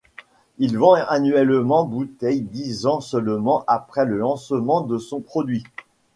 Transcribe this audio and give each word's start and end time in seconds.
Il 0.57 0.79
vend 0.79 0.95
annuellement 0.95 1.83
bouteilles 1.85 2.41
dix 2.41 2.87
ans 2.87 3.01
seulement 3.01 3.63
après 3.67 4.03
le 4.03 4.17
lancement 4.17 4.81
de 4.81 4.97
son 4.97 5.19
produit. 5.19 5.63